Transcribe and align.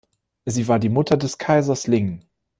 Sie 0.45 0.67
war 0.67 0.79
die 0.79 0.89
Mutter 0.89 1.15
des 1.15 1.37
Kaisers 1.37 1.85
Ling. 1.85 2.25